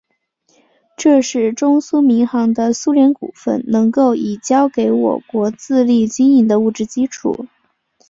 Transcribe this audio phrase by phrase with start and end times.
[0.97, 7.45] 这是中苏民航的苏联股份能够已交给我国自力经营的物质基础。